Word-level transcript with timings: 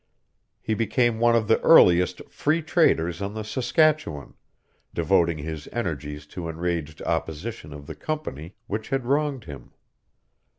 He 0.59 0.73
became 0.73 1.19
one 1.19 1.35
of 1.35 1.47
the 1.47 1.59
earliest 1.59 2.27
Free 2.27 2.63
Traders 2.63 3.21
on 3.21 3.35
the 3.35 3.43
Saskatchewan, 3.43 4.33
devoting 4.95 5.37
his 5.37 5.67
energies 5.71 6.25
to 6.33 6.49
enraged 6.49 7.03
opposition 7.03 7.71
of 7.71 7.85
the 7.85 7.93
Company 7.93 8.55
which 8.65 8.89
had 8.89 9.05
wronged 9.05 9.43
him. 9.43 9.73